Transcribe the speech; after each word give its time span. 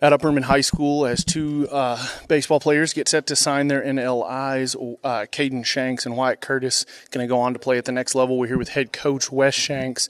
at 0.00 0.12
Upperman 0.12 0.44
High 0.44 0.60
School 0.60 1.06
as 1.06 1.24
two 1.24 1.68
uh, 1.70 2.06
baseball 2.28 2.60
players 2.60 2.92
get 2.92 3.08
set 3.08 3.26
to 3.26 3.36
sign 3.36 3.66
their 3.66 3.82
NLIs. 3.82 4.76
Uh, 5.02 5.26
Kaden 5.26 5.64
Shanks 5.64 6.06
and 6.06 6.16
Wyatt 6.16 6.40
Curtis 6.40 6.86
going 7.10 7.26
to 7.26 7.28
go 7.28 7.40
on 7.40 7.52
to 7.52 7.58
play 7.58 7.78
at 7.78 7.84
the 7.84 7.92
next 7.92 8.14
level. 8.14 8.38
We're 8.38 8.46
here 8.46 8.58
with 8.58 8.70
head 8.70 8.92
coach 8.92 9.32
Wes 9.32 9.54
Shanks. 9.54 10.08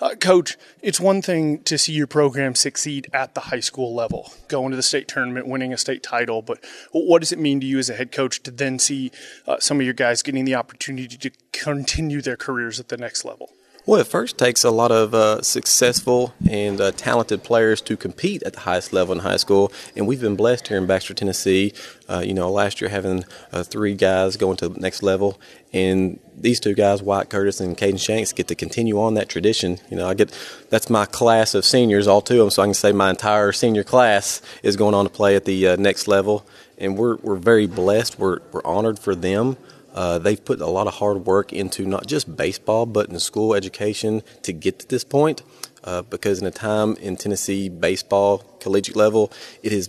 Uh, 0.00 0.14
coach, 0.14 0.56
it's 0.82 1.00
one 1.00 1.20
thing 1.20 1.62
to 1.64 1.76
see 1.76 1.92
your 1.92 2.06
program 2.06 2.54
succeed 2.54 3.08
at 3.12 3.34
the 3.34 3.40
high 3.40 3.60
school 3.60 3.92
level, 3.92 4.32
going 4.46 4.70
to 4.70 4.76
the 4.76 4.82
state 4.82 5.08
tournament, 5.08 5.48
winning 5.48 5.72
a 5.72 5.78
state 5.78 6.02
title, 6.02 6.40
but 6.40 6.64
what 6.92 7.20
does 7.20 7.32
it 7.32 7.38
mean 7.38 7.58
to 7.60 7.66
you 7.66 7.78
as 7.78 7.90
a 7.90 7.94
head 7.94 8.12
coach 8.12 8.42
to 8.44 8.52
then 8.52 8.78
see 8.78 9.10
uh, 9.48 9.58
some 9.58 9.80
of 9.80 9.84
your 9.84 9.94
guys 9.94 10.22
getting 10.22 10.44
the 10.44 10.54
opportunity 10.54 11.16
to 11.16 11.30
continue 11.52 12.22
their 12.22 12.36
careers 12.36 12.78
at 12.78 12.88
the 12.88 12.96
next 12.96 13.24
level? 13.24 13.50
Well, 13.86 14.00
it 14.00 14.06
first 14.06 14.38
takes 14.38 14.64
a 14.64 14.70
lot 14.70 14.90
of 14.90 15.12
uh, 15.12 15.42
successful 15.42 16.32
and 16.48 16.80
uh, 16.80 16.92
talented 16.92 17.44
players 17.44 17.82
to 17.82 17.98
compete 17.98 18.42
at 18.42 18.54
the 18.54 18.60
highest 18.60 18.94
level 18.94 19.14
in 19.14 19.18
high 19.18 19.36
school, 19.36 19.70
and 19.94 20.06
we've 20.06 20.22
been 20.22 20.36
blessed 20.36 20.68
here 20.68 20.78
in 20.78 20.86
Baxter, 20.86 21.12
Tennessee. 21.12 21.74
Uh, 22.08 22.22
you 22.24 22.32
know, 22.32 22.50
last 22.50 22.80
year 22.80 22.88
having 22.88 23.26
uh, 23.52 23.62
three 23.62 23.94
guys 23.94 24.38
going 24.38 24.56
to 24.56 24.70
the 24.70 24.80
next 24.80 25.02
level, 25.02 25.38
and 25.74 26.18
these 26.34 26.60
two 26.60 26.72
guys, 26.72 27.02
Wyatt 27.02 27.28
Curtis 27.28 27.60
and 27.60 27.76
Kaden 27.76 28.00
Shanks, 28.00 28.32
get 28.32 28.48
to 28.48 28.54
continue 28.54 28.98
on 28.98 29.14
that 29.14 29.28
tradition. 29.28 29.78
You 29.90 29.98
know, 29.98 30.08
I 30.08 30.14
get 30.14 30.32
that's 30.70 30.88
my 30.88 31.04
class 31.04 31.54
of 31.54 31.66
seniors, 31.66 32.06
all 32.06 32.22
two 32.22 32.36
of 32.36 32.46
them, 32.46 32.50
so 32.52 32.62
I 32.62 32.66
can 32.66 32.72
say 32.72 32.90
my 32.92 33.10
entire 33.10 33.52
senior 33.52 33.84
class 33.84 34.40
is 34.62 34.76
going 34.76 34.94
on 34.94 35.04
to 35.04 35.10
play 35.10 35.36
at 35.36 35.44
the 35.44 35.68
uh, 35.68 35.76
next 35.76 36.08
level, 36.08 36.46
and 36.78 36.96
we're 36.96 37.16
we're 37.16 37.36
very 37.36 37.66
blessed. 37.66 38.18
We're 38.18 38.40
we're 38.50 38.64
honored 38.64 38.98
for 38.98 39.14
them. 39.14 39.58
Uh, 39.94 40.18
they've 40.18 40.44
put 40.44 40.60
a 40.60 40.66
lot 40.66 40.86
of 40.86 40.94
hard 40.94 41.24
work 41.24 41.52
into 41.52 41.86
not 41.86 42.06
just 42.06 42.36
baseball, 42.36 42.84
but 42.84 43.08
in 43.08 43.18
school 43.20 43.54
education 43.54 44.22
to 44.42 44.52
get 44.52 44.80
to 44.80 44.88
this 44.88 45.04
point. 45.04 45.42
Uh, 45.84 46.02
because 46.02 46.40
in 46.40 46.46
a 46.46 46.50
time 46.50 46.96
in 46.96 47.16
Tennessee 47.16 47.68
baseball 47.68 48.38
collegiate 48.58 48.96
level, 48.96 49.30
it 49.62 49.72
is 49.72 49.88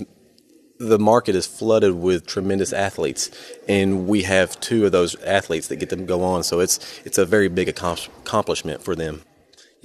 the 0.77 0.99
market 0.99 1.35
is 1.35 1.47
flooded 1.47 1.93
with 1.95 2.27
tremendous 2.27 2.73
athletes, 2.73 3.31
and 3.67 4.07
we 4.07 4.23
have 4.23 4.59
two 4.59 4.85
of 4.85 4.91
those 4.91 5.15
athletes 5.23 5.69
that 5.69 5.77
get 5.77 5.89
to 5.89 5.95
go 5.95 6.21
on. 6.21 6.43
So 6.43 6.59
it's 6.59 6.79
it's 7.05 7.17
a 7.17 7.25
very 7.25 7.47
big 7.47 7.69
accomplishment 7.69 8.83
for 8.83 8.93
them. 8.93 9.21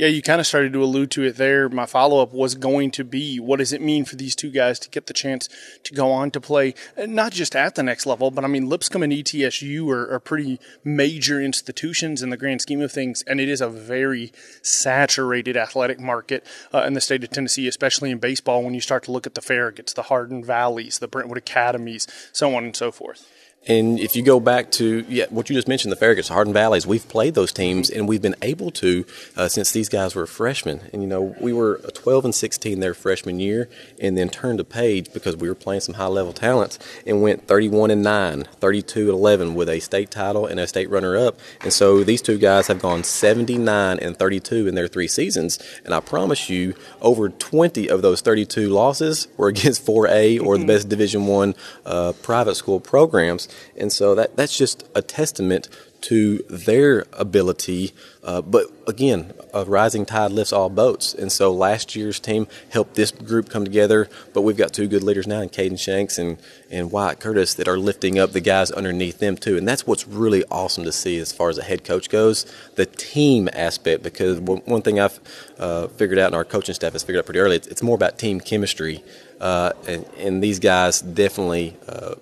Yeah, 0.01 0.07
you 0.07 0.23
kind 0.23 0.41
of 0.41 0.47
started 0.47 0.73
to 0.73 0.83
allude 0.83 1.11
to 1.11 1.25
it 1.25 1.37
there. 1.37 1.69
My 1.69 1.85
follow 1.85 2.23
up 2.23 2.33
was 2.33 2.55
going 2.55 2.91
to 2.93 3.05
be 3.05 3.39
what 3.39 3.59
does 3.59 3.75
it 3.75 3.83
mean 3.83 4.07
for 4.07 4.17
these 4.17 4.35
two 4.35 4.51
guys 4.51 4.79
to 4.79 4.89
get 4.89 5.09
the 5.09 5.13
chance 5.13 5.47
to 5.85 5.93
go 5.93 6.11
on 6.11 6.31
to 6.31 6.41
play, 6.41 6.73
uh, 6.97 7.05
not 7.05 7.33
just 7.33 7.55
at 7.55 7.75
the 7.75 7.83
next 7.83 8.07
level, 8.07 8.31
but 8.31 8.43
I 8.43 8.47
mean, 8.49 8.67
Lipscomb 8.67 9.03
and 9.03 9.13
ETSU 9.13 9.87
are, 9.91 10.11
are 10.11 10.19
pretty 10.19 10.59
major 10.83 11.39
institutions 11.39 12.23
in 12.23 12.31
the 12.31 12.39
grand 12.39 12.63
scheme 12.63 12.81
of 12.81 12.91
things, 12.91 13.21
and 13.27 13.41
it 13.41 13.51
is 13.51 13.61
a 13.61 13.69
very 13.69 14.33
saturated 14.63 15.55
athletic 15.55 16.01
market 16.01 16.47
uh, 16.73 16.85
in 16.85 16.95
the 16.95 17.03
state 17.03 17.23
of 17.23 17.29
Tennessee, 17.29 17.69
especially 17.69 18.11
in 18.11 18.17
baseball 18.17 18.65
when 18.65 18.73
you 18.73 18.81
start 18.81 19.03
to 19.03 19.13
look 19.13 19.27
at 19.27 19.35
the 19.35 19.43
Farragut's, 19.43 19.93
the 19.93 20.05
Hardin 20.05 20.43
Valleys, 20.43 20.99
the 20.99 21.09
Brentwood 21.09 21.37
Academies, 21.37 22.07
so 22.33 22.57
on 22.57 22.65
and 22.65 22.75
so 22.75 22.91
forth. 22.91 23.31
And 23.69 24.01
if 24.01 24.17
you 24.17 24.23
go 24.23 24.41
back 24.41 24.71
to 24.73 25.05
yeah, 25.07 25.27
what 25.29 25.51
you 25.51 25.55
just 25.55 25.69
mentioned, 25.69 25.93
the 25.93 25.97
Farragut's, 25.97 26.29
Hardin 26.29 26.55
Valleys, 26.55 26.87
we've 26.87 27.07
played 27.07 27.35
those 27.35 27.53
teams, 27.53 27.91
and 27.91 28.09
we've 28.09 28.23
been 28.23 28.37
able 28.41 28.71
to 28.71 29.05
uh, 29.37 29.49
since 29.49 29.71
these 29.71 29.91
guys 29.91 30.15
were 30.15 30.27
freshmen. 30.27 30.81
And 30.95 31.03
you 31.03 31.09
know, 31.09 31.37
we 31.39 31.53
were 31.53 31.77
12 31.93 32.25
and 32.25 32.35
16 32.35 32.81
their 32.81 32.95
freshman 32.95 33.39
year, 33.39 33.69
and 34.01 34.17
then 34.17 34.31
turned 34.31 34.61
a 34.61 34.65
page 34.65 35.13
because 35.13 35.37
we 35.37 35.47
were 35.47 35.55
playing 35.55 35.83
some 35.83 35.97
high 35.97 36.07
level 36.07 36.33
talents, 36.33 36.79
and 37.07 37.21
went 37.21 37.47
31 37.47 37.91
and 37.91 38.03
9, 38.03 38.45
32 38.45 39.01
and 39.01 39.09
11 39.11 39.55
with 39.55 39.69
a 39.69 39.79
state 39.79 40.11
title 40.11 40.47
and 40.47 40.59
a 40.59 40.67
state 40.67 40.89
runner 40.89 41.19
up. 41.19 41.39
And 41.61 41.71
so 41.71 42.03
these 42.03 42.23
two 42.23 42.39
guys 42.39 42.67
have 42.69 42.81
gone 42.81 43.05
79 43.05 43.99
and 43.99 44.17
32 44.17 44.69
in 44.69 44.75
their 44.75 44.89
three 44.89 45.09
seasons. 45.09 45.59
And 45.85 45.93
I 45.93 46.01
promise 46.01 46.49
you, 46.49 46.75
over 47.03 47.29
20 47.29 47.91
of 47.91 48.01
those 48.01 48.23
32 48.23 48.71
losses 48.71 49.29
were 49.37 49.49
against 49.51 49.85
4A 49.85 50.43
or 50.43 50.57
the 50.57 50.65
best 50.65 50.89
Division 50.89 51.27
One 51.27 51.55
uh, 51.85 52.15
private 52.23 52.55
school 52.55 52.81
programs. 52.81 53.49
And 53.77 53.93
so 53.93 54.15
that, 54.15 54.37
that's 54.37 54.57
just 54.57 54.89
a 54.95 55.03
testament 55.03 55.69
to 56.03 56.39
their 56.49 57.07
ability. 57.13 57.93
Uh, 58.23 58.41
but 58.41 58.67
again, 58.87 59.33
a 59.53 59.65
rising 59.65 60.07
tide 60.07 60.33
lifts 60.33 60.53
all 60.53 60.69
boats. 60.69 61.15
And 61.15 61.31
so 61.31 61.53
last 61.53 61.95
year's 61.97 62.21
team 62.21 62.47
helped 62.71 62.95
this 62.95 63.11
group 63.11 63.49
come 63.49 63.65
together. 63.65 64.09
But 64.33 64.43
we've 64.43 64.57
got 64.57 64.73
two 64.73 64.89
good 64.89 65.03
leaders 65.03 65.27
now 65.27 65.41
in 65.41 65.49
Kaden 65.49 65.79
Shanks 65.79 66.19
and, 66.19 66.39
and 66.71 66.91
Wyatt 66.91 67.21
Curtis 67.21 67.55
that 67.55 67.69
are 67.69 67.79
lifting 67.79 68.19
up 68.19 68.33
the 68.33 68.41
guys 68.41 68.71
underneath 68.71 69.19
them 69.19 69.37
too. 69.37 69.57
And 69.57 69.67
that's 69.67 69.87
what's 69.87 70.07
really 70.07 70.45
awesome 70.51 70.85
to 70.85 70.93
see 70.93 71.19
as 71.19 71.33
far 71.33 71.49
as 71.49 71.59
a 71.59 71.63
head 71.63 71.85
coach 71.85 72.09
goes, 72.09 72.51
the 72.77 72.87
team 72.87 73.49
aspect. 73.53 74.03
Because 74.03 74.41
one 74.41 74.83
thing 74.83 75.01
I've 75.01 75.21
uh, 75.59 75.89
figured 75.89 76.19
out 76.19 76.27
and 76.27 76.35
our 76.35 76.45
coaching 76.45 76.75
staff 76.75 76.93
has 76.93 77.03
figured 77.03 77.21
out 77.21 77.27
pretty 77.27 77.41
early, 77.41 77.57
it's, 77.57 77.67
it's 77.69 77.83
more 77.83 77.95
about 77.95 78.19
team 78.19 78.41
chemistry. 78.41 79.03
Uh, 79.41 79.73
and, 79.89 80.05
and, 80.19 80.43
these 80.43 80.59
guys 80.59 81.01
definitely 81.01 81.75
uh, 81.89 82.15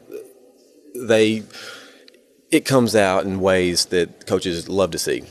they 1.06 1.44
it 2.50 2.64
comes 2.64 2.97
out 2.97 3.25
in 3.25 3.41
ways 3.41 3.86
that 3.86 4.26
coaches 4.26 4.69
love 4.69 4.91
to 4.92 4.98
see. 4.98 5.25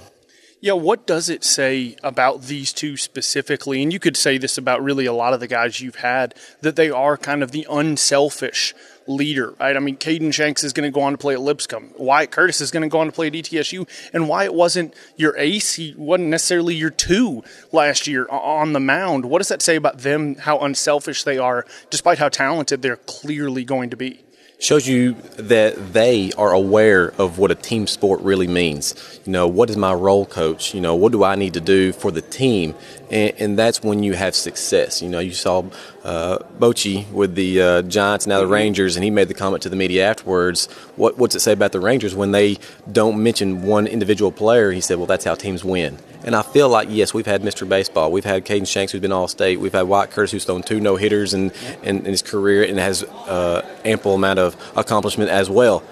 Yeah, 0.59 0.73
what 0.73 1.05
does 1.05 1.29
it 1.29 1.43
say 1.43 1.95
about 2.03 2.43
these 2.43 2.73
two 2.73 2.97
specifically? 2.97 3.83
And 3.83 3.93
you 3.93 3.99
could 3.99 4.17
say 4.17 4.39
this 4.39 4.57
about 4.57 4.83
really 4.83 5.05
a 5.05 5.13
lot 5.13 5.33
of 5.33 5.39
the 5.39 5.47
guys 5.47 5.81
you've 5.81 5.97
had 5.97 6.33
that 6.61 6.75
they 6.75 6.89
are 6.89 7.15
kind 7.15 7.43
of 7.43 7.51
the 7.51 7.67
unselfish 7.69 8.73
leader, 9.05 9.53
right? 9.59 9.75
I 9.75 9.79
mean, 9.79 9.97
Kaden 9.97 10.33
Shanks 10.33 10.63
is 10.63 10.73
going 10.73 10.91
to 10.91 10.93
go 10.93 11.01
on 11.01 11.13
to 11.13 11.17
play 11.17 11.35
at 11.35 11.41
Lipscomb. 11.41 11.93
Wyatt 11.97 12.31
Curtis 12.31 12.59
is 12.59 12.71
going 12.71 12.81
to 12.81 12.89
go 12.89 12.99
on 12.99 13.05
to 13.05 13.11
play 13.11 13.27
at 13.27 13.33
ETSU. 13.33 13.87
And 14.13 14.27
Wyatt 14.27 14.53
wasn't 14.53 14.95
your 15.15 15.37
ace. 15.37 15.75
He 15.75 15.93
wasn't 15.95 16.29
necessarily 16.29 16.73
your 16.73 16.89
two 16.89 17.43
last 17.71 18.07
year 18.07 18.27
on 18.27 18.73
the 18.73 18.79
mound. 18.79 19.25
What 19.25 19.37
does 19.37 19.49
that 19.49 19.61
say 19.61 19.75
about 19.75 19.99
them, 19.99 20.35
how 20.35 20.57
unselfish 20.59 21.23
they 21.23 21.37
are, 21.37 21.67
despite 21.91 22.17
how 22.17 22.29
talented 22.29 22.81
they're 22.81 22.97
clearly 22.97 23.63
going 23.63 23.91
to 23.91 23.97
be? 23.97 24.23
Shows 24.59 24.87
you 24.87 25.13
that 25.37 25.93
they 25.93 26.31
are 26.31 26.51
aware 26.51 27.13
of 27.19 27.37
what 27.37 27.51
a 27.51 27.55
team 27.55 27.85
sport 27.85 28.21
really 28.21 28.47
means. 28.47 28.95
You 29.23 29.31
know, 29.31 29.47
what 29.47 29.69
is 29.69 29.77
my 29.77 29.93
role, 29.93 30.25
coach? 30.25 30.73
You 30.73 30.81
know, 30.81 30.95
what 30.95 31.11
do 31.11 31.23
I 31.23 31.35
need 31.35 31.53
to 31.53 31.61
do 31.61 31.91
for 31.91 32.09
the 32.09 32.23
team? 32.23 32.73
And, 33.11 33.33
and 33.37 33.59
that's 33.59 33.83
when 33.83 34.01
you 34.01 34.13
have 34.13 34.33
success. 34.33 34.99
You 34.99 35.09
know, 35.09 35.19
you 35.19 35.33
saw 35.33 35.63
uh, 36.03 36.39
Bochy 36.57 37.07
with 37.11 37.35
the 37.35 37.61
uh, 37.61 37.81
Giants, 37.83 38.25
now 38.25 38.39
the 38.39 38.45
mm-hmm. 38.45 38.53
Rangers, 38.53 38.95
and 38.95 39.03
he 39.03 39.11
made 39.11 39.27
the 39.27 39.35
comment 39.35 39.61
to 39.61 39.69
the 39.69 39.75
media 39.75 40.09
afterwards. 40.09 40.65
What, 40.95 41.19
what's 41.19 41.35
it 41.35 41.41
say 41.41 41.51
about 41.51 41.71
the 41.71 41.79
Rangers 41.79 42.15
when 42.15 42.31
they 42.31 42.57
don't 42.91 43.21
mention 43.21 43.61
one 43.61 43.85
individual 43.85 44.31
player? 44.31 44.71
He 44.71 44.81
said, 44.81 44.97
well, 44.97 45.05
that's 45.05 45.23
how 45.23 45.35
teams 45.35 45.63
win. 45.63 45.99
And 46.23 46.35
I 46.35 46.41
feel 46.41 46.67
like, 46.67 46.89
yes, 46.91 47.13
we've 47.13 47.25
had 47.25 47.41
Mr. 47.41 47.67
Baseball. 47.67 48.11
We've 48.11 48.25
had 48.25 48.43
Kaden 48.43 48.67
Shanks, 48.67 48.91
who's 48.91 49.01
been 49.01 49.11
all 49.11 49.27
state. 49.27 49.59
We've 49.59 49.71
had 49.71 49.83
Wyatt 49.83 50.11
Curtis, 50.11 50.31
who's 50.31 50.45
thrown 50.45 50.63
two 50.63 50.79
no 50.79 50.95
hitters 50.95 51.33
in, 51.33 51.51
in, 51.83 51.99
in, 51.99 52.05
his 52.05 52.21
career 52.21 52.63
and 52.63 52.77
has 52.79 53.03
uh, 53.03 53.65
ample 53.85 54.15
amount 54.15 54.39
of 54.39 54.46
accomplishment 54.75 55.29
as 55.29 55.49
well. 55.49 55.83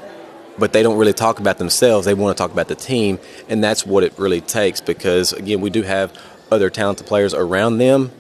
But 0.57 0.71
they 0.71 0.83
don't 0.83 0.97
really 0.97 1.13
talk 1.13 1.39
about 1.39 1.57
themselves. 1.57 2.05
They 2.05 2.13
want 2.13 2.37
to 2.37 2.41
talk 2.41 2.51
about 2.51 2.67
the 2.67 2.75
team. 2.75 3.19
And 3.49 3.63
that's 3.63 3.85
what 3.85 4.03
it 4.03 4.17
really 4.17 4.41
takes 4.41 4.79
because, 4.79 5.33
again, 5.33 5.59
we 5.59 5.69
do 5.69 5.81
have 5.81 6.13
other 6.51 6.69
talented 6.69 7.07
players 7.07 7.33
around 7.33 7.77
them. 7.77 8.11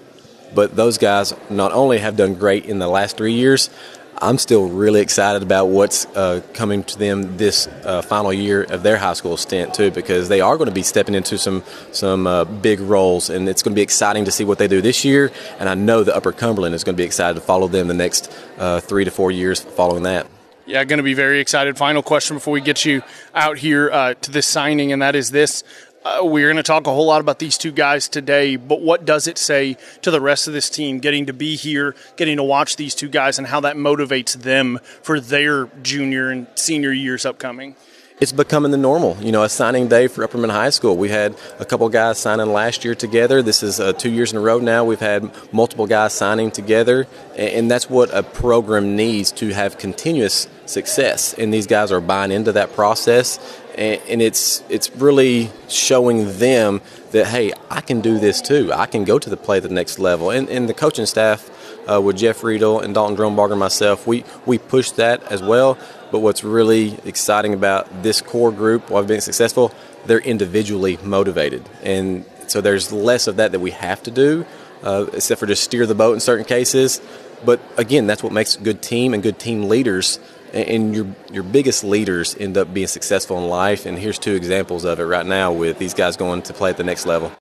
But 0.53 0.75
those 0.75 0.97
guys 0.97 1.33
not 1.49 1.71
only 1.71 1.99
have 1.99 2.15
done 2.15 2.33
great 2.35 2.65
in 2.65 2.79
the 2.79 2.87
last 2.87 3.17
three 3.17 3.33
years, 3.33 3.69
I'm 4.17 4.37
still 4.37 4.69
really 4.69 5.01
excited 5.01 5.43
about 5.43 5.65
what's 5.65 6.05
uh, 6.07 6.41
coming 6.53 6.83
to 6.85 6.97
them 6.97 7.37
this 7.37 7.67
uh, 7.67 8.01
final 8.01 8.31
year 8.31 8.63
of 8.63 8.81
their 8.81 8.97
high 8.97 9.13
school 9.13 9.35
stint 9.35 9.73
too, 9.73 9.91
because 9.91 10.29
they 10.29 10.41
are 10.41 10.55
going 10.57 10.69
to 10.69 10.73
be 10.73 10.83
stepping 10.83 11.15
into 11.15 11.37
some 11.37 11.63
some 11.91 12.25
uh, 12.25 12.45
big 12.45 12.79
roles, 12.79 13.29
and 13.29 13.49
it's 13.49 13.61
going 13.61 13.73
to 13.73 13.79
be 13.79 13.83
exciting 13.83 14.25
to 14.25 14.31
see 14.31 14.45
what 14.45 14.57
they 14.57 14.67
do 14.67 14.81
this 14.81 15.03
year. 15.03 15.31
And 15.59 15.67
I 15.67 15.75
know 15.75 16.03
the 16.03 16.15
Upper 16.15 16.31
Cumberland 16.31 16.75
is 16.75 16.83
going 16.83 16.95
to 16.95 17.01
be 17.01 17.05
excited 17.05 17.35
to 17.35 17.41
follow 17.41 17.67
them 17.67 17.87
the 17.87 17.93
next 17.93 18.31
uh, 18.57 18.79
three 18.79 19.03
to 19.03 19.11
four 19.11 19.31
years 19.31 19.59
following 19.59 20.03
that. 20.03 20.27
Yeah, 20.65 20.83
going 20.85 20.97
to 20.97 21.03
be 21.03 21.13
very 21.13 21.39
excited. 21.39 21.77
Final 21.77 22.01
question 22.01 22.37
before 22.37 22.53
we 22.53 22.61
get 22.61 22.85
you 22.85 23.03
out 23.35 23.59
here 23.59 23.91
uh, 23.91 24.13
to 24.15 24.31
this 24.31 24.47
signing, 24.47 24.93
and 24.93 25.01
that 25.01 25.15
is 25.15 25.29
this: 25.29 25.63
uh, 26.05 26.19
we're 26.21 26.45
going 26.45 26.55
to 26.55 26.63
talk 26.63 26.85
a 26.85 26.91
whole 26.91 27.07
lot 27.07 27.19
about 27.19 27.39
these 27.39 27.57
two 27.57 27.71
guys 27.71 28.07
today, 28.07 28.55
but 28.55 28.79
what 28.79 29.05
does 29.05 29.27
it 29.27 29.39
say 29.39 29.75
to 30.03 30.11
the 30.11 30.21
rest 30.21 30.47
of 30.47 30.53
this 30.53 30.69
team 30.69 30.99
getting 30.99 31.25
to 31.25 31.33
be 31.33 31.55
here, 31.55 31.95
getting 32.15 32.37
to 32.37 32.43
watch 32.43 32.75
these 32.75 32.93
two 32.93 33.09
guys, 33.09 33.39
and 33.39 33.47
how 33.47 33.59
that 33.59 33.75
motivates 33.75 34.33
them 34.33 34.79
for 35.01 35.19
their 35.19 35.65
junior 35.81 36.29
and 36.29 36.47
senior 36.55 36.91
years 36.91 37.25
upcoming? 37.25 37.75
it's 38.19 38.31
becoming 38.31 38.71
the 38.71 38.77
normal. 38.77 39.17
You 39.19 39.31
know, 39.31 39.43
a 39.43 39.49
signing 39.49 39.87
day 39.87 40.07
for 40.07 40.25
Upperman 40.25 40.49
High 40.49 40.69
School. 40.69 40.95
We 40.95 41.09
had 41.09 41.35
a 41.59 41.65
couple 41.65 41.87
guys 41.89 42.17
signing 42.17 42.53
last 42.53 42.85
year 42.85 42.95
together. 42.95 43.41
This 43.41 43.61
is 43.61 43.79
uh, 43.79 43.93
two 43.93 44.09
years 44.09 44.31
in 44.31 44.37
a 44.37 44.41
row 44.41 44.59
now. 44.59 44.85
We've 44.85 44.99
had 44.99 45.29
multiple 45.53 45.85
guys 45.85 46.13
signing 46.13 46.51
together, 46.51 47.07
and 47.35 47.69
that's 47.69 47.89
what 47.89 48.13
a 48.13 48.23
program 48.23 48.95
needs 48.95 49.31
to 49.33 49.49
have 49.49 49.77
continuous 49.77 50.47
success. 50.65 51.33
And 51.33 51.53
these 51.53 51.67
guys 51.67 51.91
are 51.91 51.99
buying 51.99 52.31
into 52.31 52.53
that 52.53 52.73
process, 52.73 53.37
and 53.77 54.21
it's 54.21 54.63
it's 54.69 54.89
really 54.95 55.51
showing 55.67 56.37
them 56.37 56.81
that 57.11 57.27
hey, 57.27 57.53
I 57.69 57.81
can 57.81 58.01
do 58.01 58.19
this 58.19 58.41
too. 58.41 58.71
I 58.73 58.85
can 58.85 59.03
go 59.03 59.19
to 59.19 59.29
the 59.29 59.37
play 59.37 59.59
the 59.59 59.69
next 59.69 59.99
level. 59.99 60.29
And, 60.31 60.49
and 60.49 60.67
the 60.67 60.73
coaching 60.73 61.05
staff 61.05 61.49
uh, 61.89 62.01
with 62.01 62.17
Jeff 62.17 62.43
Riedel 62.43 62.79
and 62.79 62.93
Dalton 62.93 63.15
Drumbarger 63.15 63.51
and 63.51 63.59
myself, 63.59 64.07
we 64.07 64.23
we 64.45 64.57
push 64.57 64.91
that 64.91 65.23
as 65.31 65.41
well. 65.41 65.77
But 66.11 66.19
what's 66.19 66.43
really 66.43 66.97
exciting 67.05 67.53
about 67.53 68.03
this 68.03 68.21
core 68.21 68.51
group, 68.51 68.89
while 68.89 69.03
being 69.03 69.21
successful, 69.21 69.73
they're 70.05 70.19
individually 70.19 70.97
motivated, 71.03 71.67
and 71.83 72.25
so 72.47 72.61
there's 72.61 72.91
less 72.91 73.27
of 73.27 73.37
that 73.37 73.51
that 73.51 73.59
we 73.59 73.71
have 73.71 74.03
to 74.03 74.11
do, 74.11 74.45
uh, 74.83 75.07
except 75.13 75.39
for 75.39 75.47
just 75.47 75.63
steer 75.63 75.85
the 75.85 75.95
boat 75.95 76.13
in 76.13 76.19
certain 76.19 76.45
cases. 76.45 77.01
But 77.43 77.59
again, 77.77 78.07
that's 78.07 78.23
what 78.23 78.31
makes 78.31 78.55
a 78.55 78.61
good 78.61 78.81
team 78.81 79.13
and 79.13 79.21
good 79.21 79.39
team 79.39 79.63
leaders. 79.67 80.19
And 80.55 80.95
your 80.95 81.07
your 81.31 81.43
biggest 81.43 81.83
leaders 81.83 82.35
end 82.39 82.57
up 82.57 82.73
being 82.73 82.87
successful 82.87 83.37
in 83.37 83.49
life. 83.49 83.85
And 83.85 83.97
here's 83.97 84.17
two 84.17 84.35
examples 84.35 84.85
of 84.85 84.99
it 84.99 85.03
right 85.03 85.25
now 85.25 85.51
with 85.51 85.77
these 85.79 85.93
guys 85.93 86.15
going 86.17 86.41
to 86.43 86.53
play 86.53 86.69
at 86.69 86.77
the 86.77 86.83
next 86.83 87.05
level 87.05 87.31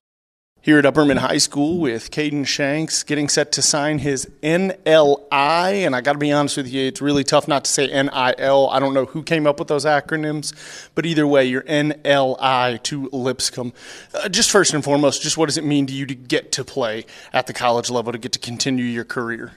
here 0.65 0.79
at 0.79 0.83
Upperman 0.83 1.19
High 1.19 1.37
School 1.37 1.77
with 1.77 2.09
Kaden 2.09 2.47
Shanks 2.47 3.03
getting 3.03 3.29
set 3.29 3.51
to 3.51 3.61
sign 3.61 3.99
his 3.99 4.25
NLI. 4.41 5.85
And 5.85 5.95
I 5.95 6.01
got 6.01 6.13
to 6.13 6.17
be 6.17 6.31
honest 6.31 6.57
with 6.57 6.67
you, 6.67 6.87
it's 6.87 7.01
really 7.01 7.23
tough 7.23 7.47
not 7.47 7.65
to 7.65 7.71
say 7.71 7.85
NIL. 7.85 8.69
I 8.71 8.79
don't 8.79 8.95
know 8.95 9.05
who 9.05 9.21
came 9.21 9.45
up 9.45 9.59
with 9.59 9.67
those 9.67 9.85
acronyms, 9.85 10.55
but 10.95 11.05
either 11.05 11.27
way, 11.27 11.45
your 11.45 11.61
NLI 11.61 12.81
to 12.81 13.09
Lipscomb. 13.11 13.73
Uh, 14.15 14.27
just 14.27 14.49
first 14.49 14.73
and 14.73 14.83
foremost, 14.83 15.21
just 15.21 15.37
what 15.37 15.45
does 15.45 15.59
it 15.59 15.63
mean 15.63 15.85
to 15.85 15.93
you 15.93 16.07
to 16.07 16.15
get 16.15 16.51
to 16.53 16.65
play 16.65 17.05
at 17.31 17.45
the 17.45 17.53
college 17.53 17.91
level, 17.91 18.11
to 18.11 18.17
get 18.17 18.31
to 18.31 18.39
continue 18.39 18.85
your 18.85 19.05
career? 19.05 19.51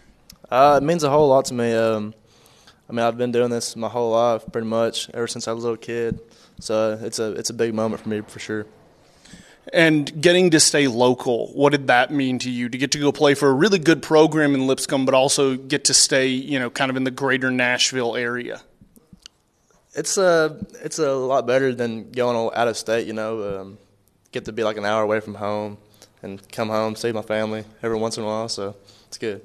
Uh, 0.51 0.79
it 0.83 0.85
means 0.85 1.03
a 1.05 1.09
whole 1.09 1.29
lot 1.29 1.47
to 1.47 1.55
me. 1.55 1.73
Um, 1.73 2.13
I 2.89 2.93
mean, 2.93 3.05
I've 3.05 3.19
been 3.19 3.33
doing 3.33 3.51
this 3.51 3.77
my 3.77 3.89
whole 3.89 4.13
life, 4.13 4.45
pretty 4.51 4.67
much, 4.67 5.11
ever 5.11 5.27
since 5.27 5.47
I 5.47 5.53
was 5.53 5.65
a 5.65 5.67
little 5.67 5.81
kid. 5.81 6.21
So 6.61 6.99
it's 7.01 7.19
a 7.19 7.33
it's 7.33 7.51
a 7.51 7.55
big 7.55 7.75
moment 7.75 8.03
for 8.03 8.09
me 8.09 8.23
for 8.23 8.39
sure. 8.39 8.67
And 9.73 10.23
getting 10.23 10.51
to 10.51 10.61
stay 10.61 10.89
local, 10.89 11.49
what 11.49 11.73
did 11.73 11.89
that 11.89 12.11
mean 12.11 12.39
to 12.39 12.51
you? 12.51 12.71
To 12.71 12.79
get 12.79 12.93
to 12.93 12.99
go 12.99 13.13
play 13.13 13.35
for 13.35 13.51
a 13.51 13.53
really 13.53 13.79
good 13.79 14.03
program 14.03 14.55
in 14.55 14.67
Lipscomb, 14.67 15.05
but 15.05 15.15
also 15.15 15.57
get 15.57 15.85
to 15.85 15.95
stay, 15.95 16.29
you 16.29 16.59
know, 16.59 16.71
kind 16.71 16.91
of 16.91 16.97
in 16.97 17.05
the 17.05 17.11
greater 17.11 17.51
Nashville 17.51 18.17
area. 18.17 18.63
It's 19.95 20.17
a 20.17 20.57
it's 20.83 20.99
a 20.99 21.13
lot 21.13 21.47
better 21.47 21.75
than 21.75 22.11
going 22.13 22.51
out 22.55 22.69
of 22.69 22.77
state. 22.79 23.07
You 23.07 23.13
know, 23.13 23.61
um, 23.61 23.79
get 24.33 24.47
to 24.47 24.53
be 24.53 24.65
like 24.65 24.79
an 24.79 24.87
hour 24.87 25.03
away 25.03 25.21
from 25.21 25.35
home 25.35 25.77
and 26.23 26.41
come 26.51 26.71
home, 26.71 26.97
see 26.97 27.13
my 27.13 27.23
family 27.23 27.65
every 27.83 27.99
once 27.99 28.17
in 28.17 28.25
a 28.25 28.27
while. 28.27 28.49
So 28.49 28.75
it's 29.09 29.19
good. 29.19 29.43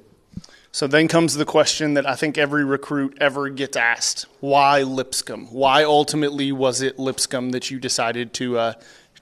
So 0.73 0.87
then 0.87 1.07
comes 1.07 1.35
the 1.35 1.45
question 1.45 1.93
that 1.93 2.07
I 2.07 2.15
think 2.15 2.35
every 2.35 2.65
recruit 2.65 3.15
ever 3.21 3.47
gets 3.49 3.77
asked: 3.77 4.25
Why 4.39 4.81
Lipscomb? 4.81 5.45
Why 5.53 5.83
ultimately 5.83 6.51
was 6.51 6.81
it 6.81 6.97
Lipscomb 6.97 7.51
that 7.51 7.69
you 7.69 7.79
decided 7.79 8.33
to 8.33 8.57
uh, 8.57 8.73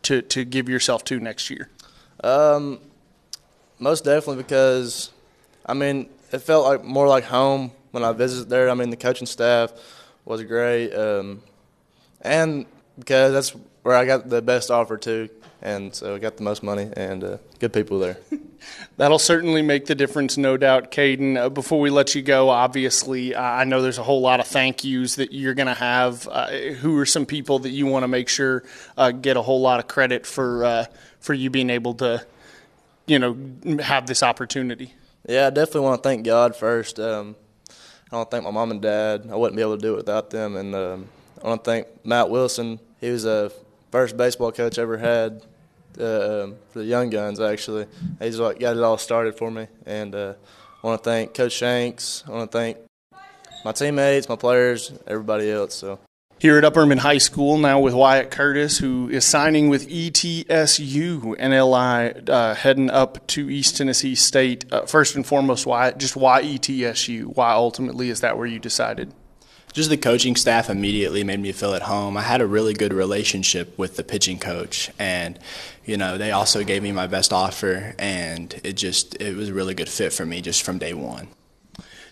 to, 0.03 0.21
to 0.21 0.45
give 0.45 0.69
yourself 0.69 1.03
to 1.05 1.19
next 1.19 1.49
year? 1.49 1.69
Um, 2.23 2.79
most 3.79 4.05
definitely 4.05 4.41
because, 4.41 5.11
I 5.65 5.73
mean, 5.73 6.09
it 6.31 6.39
felt 6.39 6.65
like 6.65 6.85
more 6.85 7.09
like 7.09 7.25
home 7.25 7.71
when 7.91 8.05
I 8.05 8.13
visited 8.13 8.49
there. 8.49 8.69
I 8.69 8.73
mean, 8.73 8.89
the 8.89 8.95
coaching 8.95 9.27
staff 9.27 9.73
was 10.23 10.41
great, 10.43 10.93
um, 10.93 11.43
and 12.21 12.65
because 12.97 13.33
that's 13.33 13.49
where 13.83 13.97
I 13.97 14.05
got 14.05 14.29
the 14.29 14.41
best 14.41 14.71
offer 14.71 14.95
too, 14.95 15.27
and 15.61 15.93
so 15.93 16.15
I 16.15 16.19
got 16.19 16.37
the 16.37 16.43
most 16.43 16.63
money 16.63 16.89
and 16.95 17.25
uh, 17.25 17.37
good 17.59 17.73
people 17.73 17.99
there. 17.99 18.15
That'll 18.97 19.19
certainly 19.19 19.61
make 19.61 19.85
the 19.85 19.95
difference, 19.95 20.37
no 20.37 20.57
doubt, 20.57 20.91
Kaden. 20.91 21.37
Uh, 21.37 21.49
before 21.49 21.79
we 21.79 21.89
let 21.89 22.13
you 22.15 22.21
go, 22.21 22.49
obviously, 22.49 23.33
uh, 23.33 23.41
I 23.41 23.63
know 23.63 23.81
there's 23.81 23.97
a 23.97 24.03
whole 24.03 24.21
lot 24.21 24.39
of 24.39 24.47
thank 24.47 24.83
yous 24.83 25.15
that 25.15 25.31
you're 25.31 25.53
going 25.53 25.67
to 25.67 25.73
have. 25.73 26.27
Uh, 26.27 26.47
who 26.49 26.97
are 26.97 27.05
some 27.05 27.25
people 27.25 27.59
that 27.59 27.69
you 27.69 27.85
want 27.85 28.03
to 28.03 28.07
make 28.07 28.29
sure 28.29 28.63
uh, 28.97 29.11
get 29.11 29.37
a 29.37 29.41
whole 29.41 29.61
lot 29.61 29.79
of 29.79 29.87
credit 29.87 30.25
for 30.25 30.63
uh, 30.65 30.85
for 31.19 31.33
you 31.33 31.49
being 31.49 31.69
able 31.69 31.93
to, 31.95 32.25
you 33.07 33.19
know, 33.19 33.37
have 33.81 34.07
this 34.07 34.23
opportunity? 34.23 34.93
Yeah, 35.27 35.47
I 35.47 35.49
definitely 35.49 35.81
want 35.81 36.03
to 36.03 36.09
thank 36.09 36.25
God 36.25 36.55
first. 36.55 36.99
Um, 36.99 37.35
I 38.11 38.17
want 38.17 38.29
to 38.29 38.35
thank 38.35 38.43
my 38.43 38.51
mom 38.51 38.71
and 38.71 38.81
dad. 38.81 39.29
I 39.31 39.35
wouldn't 39.35 39.55
be 39.55 39.61
able 39.61 39.77
to 39.77 39.81
do 39.81 39.93
it 39.93 39.97
without 39.97 40.29
them. 40.29 40.55
And 40.57 40.75
um, 40.75 41.09
I 41.43 41.47
want 41.47 41.63
to 41.63 41.71
thank 41.71 41.87
Matt 42.05 42.29
Wilson. 42.29 42.79
He 42.99 43.09
was 43.09 43.23
the 43.23 43.53
first 43.91 44.17
baseball 44.17 44.51
coach 44.51 44.77
I 44.77 44.81
ever 44.81 44.97
had 44.97 45.43
uh, 45.99 46.51
the 46.73 46.83
young 46.83 47.09
guns. 47.09 47.39
Actually, 47.39 47.87
he's 48.19 48.39
what 48.39 48.59
got 48.59 48.77
it 48.77 48.83
all 48.83 48.97
started 48.97 49.37
for 49.37 49.51
me. 49.51 49.67
And 49.85 50.13
uh, 50.15 50.33
I 50.83 50.87
want 50.87 51.03
to 51.03 51.09
thank 51.09 51.33
Coach 51.33 51.53
Shanks. 51.53 52.23
I 52.27 52.31
want 52.31 52.51
to 52.51 52.57
thank 52.57 52.77
my 53.63 53.71
teammates, 53.71 54.27
my 54.27 54.35
players, 54.35 54.91
everybody 55.07 55.49
else. 55.51 55.75
So. 55.75 55.99
Here 56.39 56.57
at 56.57 56.63
Upperman 56.63 56.97
High 56.97 57.19
School 57.19 57.59
now 57.59 57.79
with 57.79 57.93
Wyatt 57.93 58.31
Curtis, 58.31 58.79
who 58.79 59.07
is 59.09 59.23
signing 59.25 59.69
with 59.69 59.87
ETSU 59.87 61.37
NLI, 61.37 62.29
uh, 62.29 62.55
heading 62.55 62.89
up 62.89 63.27
to 63.27 63.47
East 63.47 63.77
Tennessee 63.77 64.15
State. 64.15 64.65
Uh, 64.73 64.87
first 64.87 65.15
and 65.15 65.23
foremost, 65.23 65.67
why 65.67 65.91
just 65.91 66.15
why 66.15 66.41
ETSU? 66.41 67.35
Why 67.35 67.51
ultimately 67.51 68.09
is 68.09 68.21
that 68.21 68.39
where 68.39 68.47
you 68.47 68.57
decided? 68.57 69.13
Just 69.73 69.89
the 69.89 69.97
coaching 69.97 70.35
staff 70.35 70.69
immediately 70.69 71.23
made 71.23 71.39
me 71.39 71.51
feel 71.51 71.73
at 71.73 71.83
home. 71.83 72.17
I 72.17 72.21
had 72.21 72.41
a 72.41 72.47
really 72.47 72.73
good 72.73 72.93
relationship 72.93 73.77
with 73.77 73.95
the 73.95 74.03
pitching 74.03 74.39
coach, 74.39 74.89
and 74.99 75.39
you 75.85 75.97
know 75.97 76.17
they 76.17 76.31
also 76.31 76.63
gave 76.63 76.83
me 76.83 76.91
my 76.91 77.07
best 77.07 77.31
offer, 77.31 77.95
and 77.97 78.59
it 78.63 78.73
just 78.73 79.19
it 79.21 79.35
was 79.35 79.49
a 79.49 79.53
really 79.53 79.73
good 79.73 79.89
fit 79.89 80.13
for 80.13 80.25
me 80.25 80.41
just 80.41 80.63
from 80.63 80.77
day 80.77 80.93
one. 80.93 81.29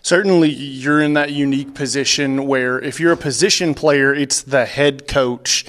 Certainly, 0.02 0.50
you're 0.50 1.02
in 1.02 1.12
that 1.14 1.32
unique 1.32 1.74
position 1.74 2.46
where 2.46 2.78
if 2.78 2.98
you're 2.98 3.12
a 3.12 3.18
position 3.18 3.74
player, 3.74 4.14
it's 4.14 4.40
the 4.42 4.64
head 4.64 5.06
coach 5.06 5.66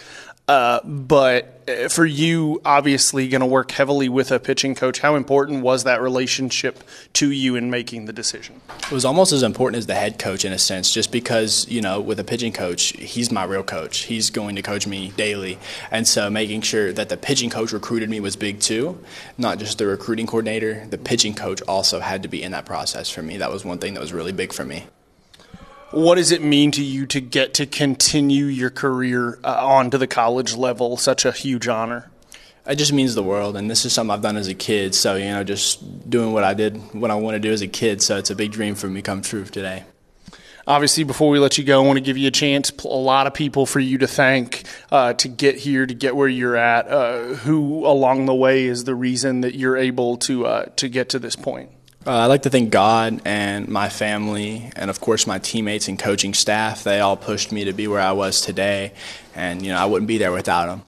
uh, 0.51 0.81
but 0.83 1.63
uh, 1.69 1.87
for 1.87 2.05
you, 2.05 2.59
obviously, 2.65 3.29
going 3.29 3.39
to 3.39 3.45
work 3.45 3.71
heavily 3.71 4.09
with 4.09 4.33
a 4.33 4.39
pitching 4.39 4.75
coach. 4.75 4.99
How 4.99 5.15
important 5.15 5.63
was 5.63 5.85
that 5.85 6.01
relationship 6.01 6.83
to 7.13 7.31
you 7.31 7.55
in 7.55 7.69
making 7.69 8.03
the 8.03 8.11
decision? 8.11 8.59
It 8.83 8.91
was 8.91 9.05
almost 9.05 9.31
as 9.31 9.43
important 9.43 9.77
as 9.77 9.87
the 9.87 9.95
head 9.95 10.19
coach 10.19 10.43
in 10.43 10.51
a 10.51 10.57
sense, 10.57 10.93
just 10.93 11.09
because 11.09 11.69
you 11.69 11.79
know, 11.79 12.01
with 12.01 12.19
a 12.19 12.25
pitching 12.25 12.51
coach, 12.51 12.89
he's 12.97 13.31
my 13.31 13.45
real 13.45 13.63
coach. 13.63 13.99
He's 13.99 14.29
going 14.29 14.57
to 14.57 14.61
coach 14.61 14.85
me 14.85 15.13
daily, 15.15 15.57
and 15.89 16.05
so 16.05 16.29
making 16.29 16.63
sure 16.63 16.91
that 16.91 17.07
the 17.07 17.15
pitching 17.15 17.49
coach 17.49 17.71
recruited 17.71 18.09
me 18.09 18.19
was 18.19 18.35
big 18.35 18.59
too. 18.59 19.01
Not 19.37 19.57
just 19.57 19.77
the 19.77 19.87
recruiting 19.87 20.27
coordinator, 20.27 20.85
the 20.85 20.97
pitching 20.97 21.33
coach 21.33 21.61
also 21.61 22.01
had 22.01 22.23
to 22.23 22.27
be 22.27 22.43
in 22.43 22.51
that 22.51 22.65
process 22.65 23.09
for 23.09 23.21
me. 23.21 23.37
That 23.37 23.53
was 23.53 23.63
one 23.63 23.77
thing 23.77 23.93
that 23.93 24.01
was 24.01 24.11
really 24.11 24.33
big 24.33 24.51
for 24.51 24.65
me 24.65 24.83
what 25.91 26.15
does 26.15 26.31
it 26.31 26.41
mean 26.41 26.71
to 26.71 26.83
you 26.83 27.05
to 27.07 27.21
get 27.21 27.53
to 27.55 27.65
continue 27.65 28.45
your 28.45 28.69
career 28.69 29.39
uh, 29.43 29.65
on 29.65 29.91
to 29.91 29.97
the 29.97 30.07
college 30.07 30.55
level? 30.55 30.97
Such 30.97 31.25
a 31.25 31.31
huge 31.31 31.67
honor. 31.67 32.09
It 32.65 32.75
just 32.75 32.93
means 32.93 33.15
the 33.15 33.23
world, 33.23 33.57
and 33.57 33.69
this 33.69 33.85
is 33.85 33.93
something 33.93 34.11
I've 34.11 34.21
done 34.21 34.37
as 34.37 34.47
a 34.47 34.53
kid. 34.53 34.93
So 34.93 35.15
you 35.15 35.25
know, 35.25 35.43
just 35.43 36.09
doing 36.09 36.31
what 36.31 36.43
I 36.43 36.53
did, 36.53 36.77
what 36.93 37.11
I 37.11 37.15
want 37.15 37.35
to 37.35 37.39
do 37.39 37.51
as 37.51 37.61
a 37.61 37.67
kid. 37.67 38.01
So 38.01 38.17
it's 38.17 38.29
a 38.29 38.35
big 38.35 38.51
dream 38.51 38.75
for 38.75 38.87
me 38.87 39.01
come 39.01 39.21
true 39.21 39.45
today. 39.45 39.83
Obviously, 40.67 41.03
before 41.03 41.31
we 41.31 41.39
let 41.39 41.57
you 41.57 41.63
go, 41.63 41.83
I 41.83 41.85
want 41.85 41.97
to 41.97 42.01
give 42.01 42.17
you 42.17 42.27
a 42.27 42.31
chance. 42.31 42.69
A 42.69 42.87
lot 42.87 43.25
of 43.25 43.33
people 43.33 43.65
for 43.65 43.79
you 43.79 43.97
to 43.97 44.07
thank 44.07 44.63
uh, 44.91 45.13
to 45.13 45.27
get 45.27 45.57
here, 45.57 45.87
to 45.87 45.93
get 45.93 46.15
where 46.15 46.27
you're 46.27 46.55
at. 46.55 46.87
Uh, 46.87 47.19
who 47.33 47.85
along 47.85 48.27
the 48.27 48.35
way 48.35 48.65
is 48.65 48.83
the 48.83 48.93
reason 48.93 49.41
that 49.41 49.55
you're 49.55 49.75
able 49.75 50.17
to 50.17 50.45
uh, 50.45 50.65
to 50.77 50.87
get 50.87 51.09
to 51.09 51.19
this 51.19 51.35
point? 51.35 51.71
Uh, 52.03 52.17
I'd 52.17 52.27
like 52.27 52.41
to 52.43 52.49
thank 52.49 52.71
God 52.71 53.21
and 53.25 53.67
my 53.67 53.87
family, 53.87 54.71
and 54.75 54.89
of 54.89 54.99
course 54.99 55.27
my 55.27 55.37
teammates 55.37 55.87
and 55.87 55.99
coaching 55.99 56.33
staff. 56.33 56.83
They 56.83 56.99
all 56.99 57.15
pushed 57.15 57.51
me 57.51 57.65
to 57.65 57.73
be 57.73 57.87
where 57.87 58.01
I 58.01 58.13
was 58.13 58.41
today, 58.41 58.93
and 59.35 59.61
you 59.61 59.71
know 59.71 59.77
I 59.77 59.85
wouldn't 59.85 60.07
be 60.07 60.17
there 60.17 60.31
without 60.31 60.65
them. 60.65 60.79